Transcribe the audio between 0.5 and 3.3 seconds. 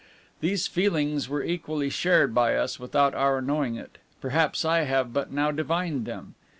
feelings were equally shared by us without